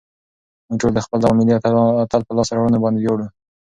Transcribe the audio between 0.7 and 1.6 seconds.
ټول د خپل دغه ملي